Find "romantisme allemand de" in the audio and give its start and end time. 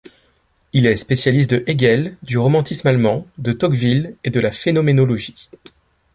2.39-3.51